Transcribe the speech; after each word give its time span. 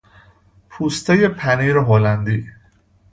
پوستهی 0.69 1.27
پنیر 1.27 1.77
هلندی 1.77 2.47